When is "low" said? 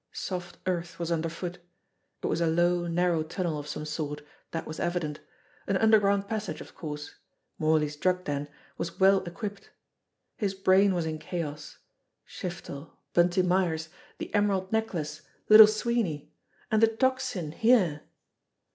2.47-2.87